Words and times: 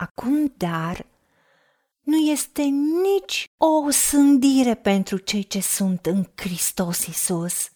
Acum, 0.00 0.54
dar, 0.56 1.06
nu 2.00 2.16
este 2.16 2.62
nici 3.02 3.44
o 3.56 3.90
sândire 3.90 4.74
pentru 4.74 5.16
cei 5.16 5.44
ce 5.44 5.60
sunt 5.60 6.06
în 6.06 6.24
Hristos 6.36 7.06
Isus, 7.06 7.70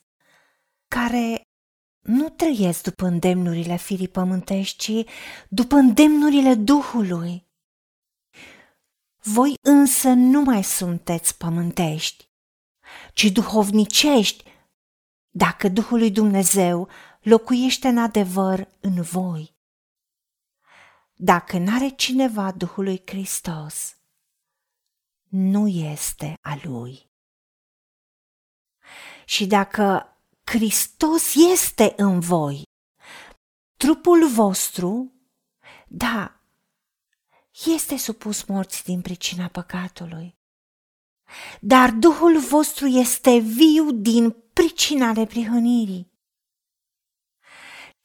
care 0.88 1.42
nu 2.00 2.28
trăiesc 2.28 2.82
după 2.82 3.06
îndemnurile 3.06 3.76
firii 3.76 4.08
pământești, 4.08 4.76
ci 4.76 5.10
după 5.48 5.74
îndemnurile 5.74 6.54
Duhului. 6.54 7.46
Voi 9.22 9.54
însă 9.62 10.08
nu 10.08 10.40
mai 10.40 10.64
sunteți 10.64 11.36
pământești, 11.36 12.30
ci 13.12 13.24
duhovnicești, 13.32 14.44
dacă 15.30 15.68
Duhul 15.68 15.98
lui 15.98 16.10
Dumnezeu 16.10 16.88
locuiește 17.22 17.88
în 17.88 17.98
adevăr 17.98 18.68
în 18.80 19.02
voi. 19.02 19.53
Dacă 21.24 21.58
n-are 21.58 21.88
cineva 21.88 22.52
Duhul 22.52 22.84
lui 22.84 23.02
Hristos, 23.06 23.96
nu 25.28 25.68
este 25.68 26.38
a 26.40 26.58
lui. 26.62 27.10
Și 29.24 29.46
dacă 29.46 30.16
Hristos 30.44 31.34
este 31.34 31.92
în 31.96 32.20
voi, 32.20 32.62
trupul 33.76 34.28
vostru, 34.28 35.12
da, 35.88 36.40
este 37.66 37.96
supus 37.96 38.44
morți 38.44 38.84
din 38.84 39.00
pricina 39.00 39.48
păcatului, 39.48 40.36
dar 41.60 41.90
Duhul 41.90 42.40
vostru 42.40 42.86
este 42.86 43.38
viu 43.38 43.92
din 43.92 44.30
pricina 44.52 45.12
neprihănirii. 45.12 46.12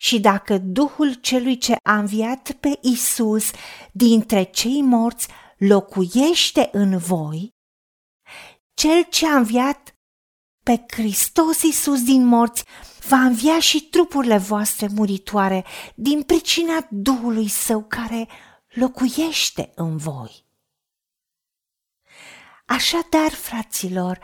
Și 0.02 0.20
dacă 0.20 0.58
Duhul 0.58 1.14
celui 1.14 1.58
ce 1.58 1.76
a 1.84 1.98
înviat 1.98 2.52
pe 2.52 2.80
Isus 2.82 3.52
dintre 3.92 4.44
cei 4.44 4.82
morți 4.82 5.28
locuiește 5.58 6.70
în 6.72 6.98
voi, 6.98 7.54
cel 8.74 9.04
ce 9.10 9.28
a 9.28 9.36
înviat 9.36 9.94
pe 10.64 10.86
Hristos 10.88 11.62
Isus 11.62 12.04
din 12.04 12.26
morți 12.26 12.64
va 13.08 13.18
învia 13.18 13.60
și 13.60 13.82
trupurile 13.82 14.38
voastre 14.38 14.88
muritoare 14.88 15.66
din 15.96 16.24
pricina 16.24 16.88
Duhului 16.90 17.48
Său 17.48 17.84
care 17.84 18.28
locuiește 18.68 19.72
în 19.76 19.98
voi. 19.98 20.46
Așadar, 22.66 23.32
fraților, 23.32 24.20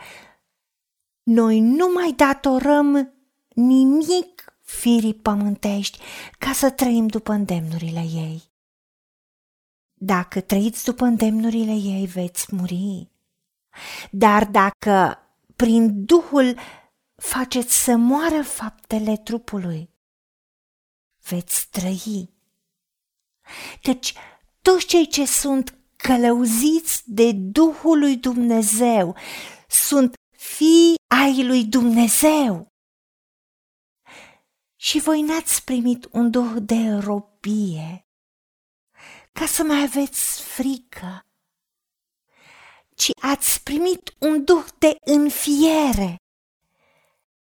noi 1.22 1.60
nu 1.60 1.90
mai 1.94 2.12
datorăm 2.12 3.14
nimic 3.48 4.45
firii 4.66 5.14
pământești 5.14 5.98
ca 6.38 6.52
să 6.52 6.70
trăim 6.70 7.06
după 7.06 7.32
îndemnurile 7.32 8.00
ei. 8.00 8.42
Dacă 9.94 10.40
trăiți 10.40 10.84
după 10.84 11.04
îndemnurile 11.04 11.72
ei, 11.72 12.06
veți 12.06 12.54
muri. 12.54 13.10
Dar 14.10 14.44
dacă 14.44 15.18
prin 15.56 16.04
Duhul 16.04 16.58
faceți 17.14 17.82
să 17.84 17.96
moară 17.96 18.42
faptele 18.42 19.16
trupului, 19.16 19.90
veți 21.28 21.68
trăi. 21.70 22.30
Căci 23.82 24.14
toți 24.62 24.86
cei 24.86 25.06
ce 25.06 25.26
sunt 25.26 25.78
călăuziți 25.96 27.02
de 27.06 27.32
Duhul 27.32 27.98
lui 27.98 28.16
Dumnezeu 28.16 29.16
sunt 29.68 30.14
fii 30.36 30.94
ai 31.14 31.46
lui 31.46 31.64
Dumnezeu. 31.64 32.66
Și 34.86 35.00
voi 35.00 35.22
n-ați 35.22 35.64
primit 35.64 36.08
un 36.10 36.30
duh 36.30 36.54
de 36.62 36.88
robie 36.90 38.06
ca 39.32 39.46
să 39.46 39.62
mai 39.62 39.82
aveți 39.82 40.42
frică, 40.42 41.26
ci 42.94 43.10
ați 43.20 43.62
primit 43.62 44.14
un 44.18 44.44
duh 44.44 44.64
de 44.78 44.96
înfiere 45.04 46.16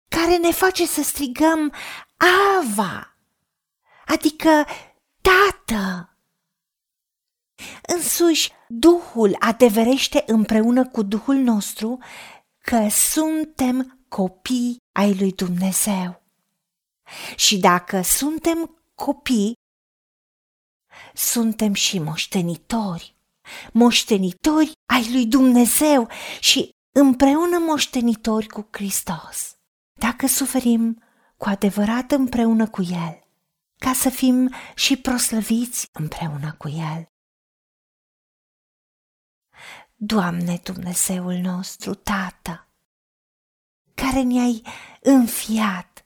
care 0.08 0.38
ne 0.38 0.52
face 0.52 0.86
să 0.86 1.02
strigăm 1.02 1.74
Ava, 2.58 3.18
adică 4.06 4.66
Tată. 5.22 6.18
Însuși, 7.82 8.52
Duhul 8.68 9.36
adeverește 9.40 10.24
împreună 10.26 10.88
cu 10.88 11.02
Duhul 11.02 11.36
nostru 11.36 12.00
că 12.58 12.88
suntem 12.90 14.06
copii 14.08 14.78
ai 14.92 15.18
lui 15.18 15.32
Dumnezeu. 15.32 16.23
Și 17.36 17.58
dacă 17.58 18.02
suntem 18.02 18.84
copii, 18.96 19.54
suntem 21.14 21.74
și 21.74 22.00
moștenitori, 22.00 23.16
moștenitori 23.74 24.72
ai 24.94 25.12
lui 25.12 25.26
Dumnezeu 25.26 26.10
și 26.40 26.70
împreună 26.96 27.58
moștenitori 27.58 28.48
cu 28.48 28.68
Hristos. 28.72 29.56
Dacă 30.00 30.28
suferim 30.28 31.04
cu 31.38 31.50
adevărat 31.50 32.12
împreună 32.12 32.70
cu 32.70 32.82
El, 32.82 33.24
ca 33.78 33.94
să 33.94 34.10
fim 34.10 34.54
și 34.76 34.98
proslăviți 34.98 35.88
împreună 35.92 36.56
cu 36.58 36.70
El. 36.70 37.06
Doamne 39.96 40.60
Dumnezeul 40.64 41.34
nostru, 41.34 41.94
Tată, 41.94 42.68
care 43.94 44.22
ne-ai 44.22 44.62
înfiat, 45.02 46.03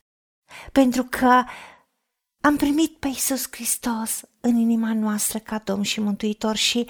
pentru 0.72 1.04
că 1.04 1.44
am 2.42 2.56
primit 2.56 2.98
pe 2.98 3.08
Iisus 3.08 3.48
Hristos 3.52 4.22
în 4.40 4.56
inima 4.56 4.94
noastră 4.94 5.40
ca 5.40 5.58
Domn 5.58 5.84
și 5.84 6.00
Mântuitor 6.00 6.56
și 6.56 6.88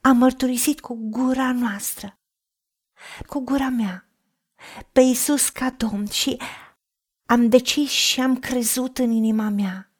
am 0.00 0.16
mărturisit 0.16 0.80
cu 0.80 0.98
gura 1.00 1.52
noastră, 1.52 2.18
cu 3.26 3.40
gura 3.40 3.68
mea, 3.68 4.08
pe 4.92 5.00
Iisus 5.00 5.48
ca 5.48 5.70
Domn 5.70 6.06
și 6.06 6.40
am 7.26 7.48
decis 7.48 7.90
și 7.90 8.20
am 8.20 8.38
crezut 8.38 8.98
în 8.98 9.10
inima 9.10 9.48
mea 9.48 9.92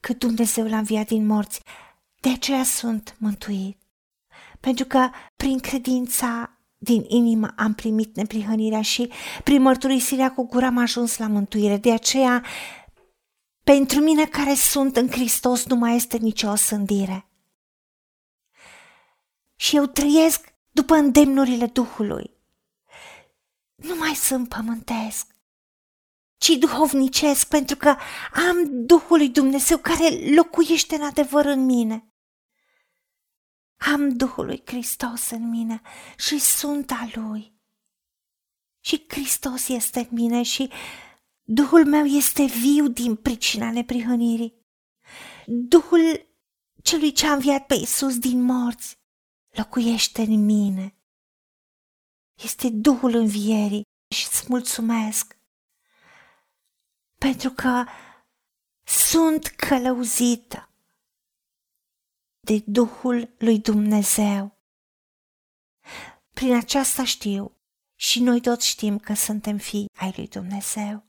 că 0.00 0.12
Dumnezeu 0.12 0.68
l-a 0.68 0.78
înviat 0.78 1.06
din 1.06 1.26
morți, 1.26 1.62
de 2.20 2.28
aceea 2.30 2.64
sunt 2.64 3.16
mântuit. 3.18 3.80
Pentru 4.60 4.84
că 4.84 5.10
prin 5.36 5.58
credința 5.58 6.57
din 6.78 7.04
inimă 7.08 7.52
am 7.56 7.74
primit 7.74 8.16
neprihănirea 8.16 8.82
și 8.82 9.12
prin 9.44 9.62
mărturisirea 9.62 10.32
cu 10.32 10.46
gura 10.46 10.66
am 10.66 10.78
ajuns 10.78 11.18
la 11.18 11.26
mântuire. 11.26 11.76
De 11.76 11.92
aceea 11.92 12.44
pentru 13.64 14.00
mine 14.00 14.26
care 14.26 14.54
sunt 14.54 14.96
în 14.96 15.10
Hristos 15.10 15.66
nu 15.66 15.76
mai 15.76 15.96
este 15.96 16.16
nicio 16.16 16.48
osândire. 16.48 17.28
Și 19.56 19.76
eu 19.76 19.86
trăiesc 19.86 20.54
după 20.70 20.94
îndemnurile 20.94 21.66
Duhului. 21.66 22.30
Nu 23.74 23.94
mai 23.94 24.14
sunt 24.14 24.48
pământesc, 24.48 25.26
ci 26.38 26.48
duhovnicesc, 26.48 27.48
pentru 27.48 27.76
că 27.76 27.96
am 28.48 28.86
Duhul 28.86 29.16
lui 29.16 29.28
Dumnezeu 29.28 29.78
care 29.78 30.34
locuiește 30.34 30.94
în 30.94 31.02
adevăr 31.02 31.44
în 31.44 31.64
mine. 31.64 32.12
Am 33.78 34.16
Duhul 34.16 34.44
lui 34.44 34.62
Hristos 34.64 35.30
în 35.30 35.48
mine 35.48 35.80
și 36.16 36.38
sunt 36.38 36.90
a 36.90 37.08
Lui. 37.14 37.56
Și 38.80 39.04
Hristos 39.08 39.68
este 39.68 39.98
în 39.98 40.08
mine 40.10 40.42
și 40.42 40.70
Duhul 41.42 41.86
meu 41.86 42.04
este 42.04 42.44
viu 42.44 42.88
din 42.88 43.16
pricina 43.16 43.70
neprihănirii. 43.70 44.54
Duhul 45.46 46.26
celui 46.82 47.12
ce 47.12 47.26
a 47.26 47.32
înviat 47.32 47.66
pe 47.66 47.74
Iisus 47.74 48.18
din 48.18 48.42
morți 48.42 48.98
locuiește 49.48 50.22
în 50.22 50.44
mine. 50.44 50.96
Este 52.42 52.68
Duhul 52.70 53.14
învierii 53.14 53.82
și 54.14 54.26
îți 54.30 54.44
mulțumesc 54.48 55.38
pentru 57.18 57.50
că 57.50 57.84
sunt 58.84 59.46
călăuzită 59.46 60.67
de 62.48 62.62
Duhul 62.66 63.34
lui 63.38 63.58
Dumnezeu. 63.58 64.56
Prin 66.32 66.54
aceasta 66.54 67.04
știu 67.04 67.56
și 67.94 68.20
noi 68.20 68.40
toți 68.40 68.68
știm 68.68 68.98
că 68.98 69.14
suntem 69.14 69.56
fii 69.56 69.90
ai 69.96 70.12
lui 70.16 70.28
Dumnezeu. 70.28 71.04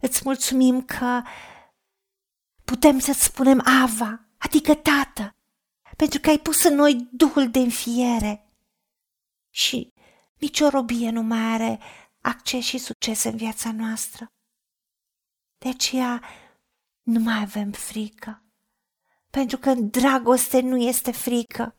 Îți 0.00 0.20
mulțumim 0.24 0.84
că 0.84 1.22
putem 2.64 2.98
să-ți 2.98 3.22
spunem 3.22 3.62
Ava, 3.64 4.28
adică 4.38 4.74
Tată, 4.74 5.34
pentru 5.96 6.20
că 6.20 6.28
ai 6.30 6.38
pus 6.38 6.64
în 6.64 6.74
noi 6.74 7.08
Duhul 7.12 7.50
de 7.50 7.58
înfiere 7.58 8.50
și 9.50 9.92
nicio 10.38 10.68
robie 10.68 11.10
nu 11.10 11.22
mai 11.22 11.52
are 11.52 11.80
acces 12.20 12.64
și 12.64 12.78
succes 12.78 13.24
în 13.24 13.36
viața 13.36 13.72
noastră. 13.72 14.32
De 15.58 15.68
aceea 15.68 16.22
nu 17.02 17.20
mai 17.20 17.40
avem 17.40 17.70
frică, 17.70 18.44
pentru 19.30 19.58
că 19.58 19.74
dragoste 19.74 20.60
nu 20.60 20.76
este 20.76 21.10
frică, 21.10 21.74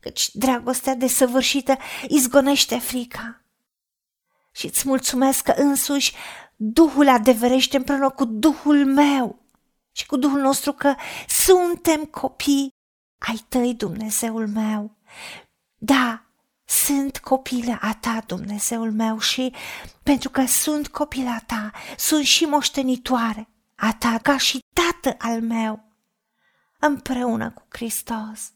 căci 0.00 0.30
dragostea 0.32 0.94
desăvârșită 0.94 1.76
izgonește 2.08 2.78
frica. 2.78 3.44
Și 4.52 4.66
îți 4.66 4.88
mulțumesc 4.88 5.42
că 5.42 5.54
însuși 5.56 6.14
Duhul 6.56 7.08
adeverește 7.08 7.76
împreună 7.76 8.10
cu 8.10 8.24
Duhul 8.24 8.86
meu 8.86 9.42
și 9.92 10.06
cu 10.06 10.16
Duhul 10.16 10.40
nostru 10.40 10.72
că 10.72 10.94
suntem 11.28 12.04
copii 12.04 12.72
ai 13.18 13.44
tăi, 13.48 13.74
Dumnezeul 13.74 14.48
meu. 14.48 14.96
Da, 15.76 16.24
sunt 16.64 17.18
copilă 17.18 17.78
a 17.80 17.94
ta, 17.94 18.22
Dumnezeul 18.26 18.92
meu, 18.92 19.18
și 19.18 19.54
pentru 20.02 20.30
că 20.30 20.46
sunt 20.46 20.88
copila 20.88 21.38
ta, 21.46 21.70
sunt 21.96 22.24
și 22.24 22.44
moștenitoare 22.44 23.48
a 23.74 23.94
ta, 23.98 24.18
ca 24.22 24.36
și 24.36 24.58
tată 24.72 25.14
al 25.18 25.40
meu, 25.40 25.84
împreună 26.86 27.50
cu 27.50 27.66
Hristos. 27.68 28.52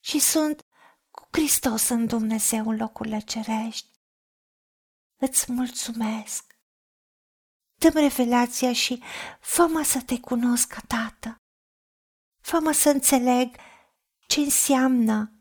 Și 0.00 0.18
sunt 0.18 0.66
cu 1.10 1.28
Hristos 1.30 1.88
în 1.88 2.06
Dumnezeu 2.06 2.68
în 2.68 2.76
locurile 2.76 3.18
cerești. 3.18 3.88
Îți 5.16 5.52
mulțumesc. 5.52 6.58
Dăm 7.74 7.92
revelația 7.92 8.72
și 8.72 9.02
fă 9.40 9.82
să 9.84 10.02
te 10.02 10.20
cunosc 10.20 10.68
ca 10.68 10.80
tată. 10.86 11.42
fă 12.40 12.70
să 12.72 12.88
înțeleg 12.88 13.56
ce 14.26 14.40
înseamnă 14.40 15.32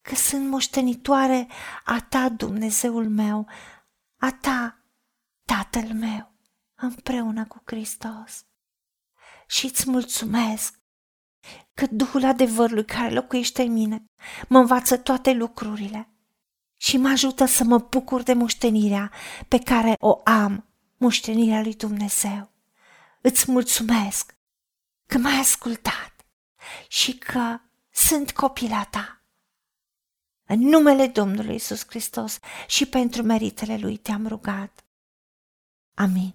că 0.00 0.14
sunt 0.14 0.48
moștenitoare 0.48 1.48
a 1.84 2.00
ta, 2.08 2.28
Dumnezeul 2.28 3.08
meu, 3.08 3.48
a 4.16 4.32
ta, 4.32 4.78
Tatăl 5.44 5.92
meu, 5.92 6.34
împreună 6.74 7.46
cu 7.46 7.62
Hristos. 7.64 8.44
Și 9.46 9.66
îți 9.66 9.90
mulțumesc 9.90 10.83
că 11.74 11.86
Duhul 11.90 12.24
adevărului 12.24 12.84
care 12.84 13.14
locuiește 13.14 13.62
în 13.62 13.72
mine 13.72 14.04
mă 14.48 14.58
învață 14.58 14.96
toate 14.96 15.32
lucrurile 15.32 16.08
și 16.76 16.96
mă 16.96 17.08
ajută 17.08 17.44
să 17.44 17.64
mă 17.64 17.78
bucur 17.78 18.22
de 18.22 18.32
moștenirea 18.32 19.12
pe 19.48 19.58
care 19.58 19.96
o 19.98 20.20
am, 20.24 20.68
moștenirea 20.96 21.60
lui 21.60 21.74
Dumnezeu. 21.74 22.50
Îți 23.20 23.50
mulțumesc 23.50 24.36
că 25.06 25.18
m-ai 25.18 25.38
ascultat 25.38 26.26
și 26.88 27.18
că 27.18 27.60
sunt 27.90 28.32
copila 28.32 28.84
ta. 28.84 29.22
În 30.46 30.58
numele 30.58 31.06
Domnului 31.06 31.54
Isus 31.54 31.84
Hristos 31.86 32.38
și 32.66 32.86
pentru 32.86 33.22
meritele 33.22 33.76
Lui 33.76 33.96
te-am 33.96 34.26
rugat. 34.26 34.84
Amin. 35.94 36.34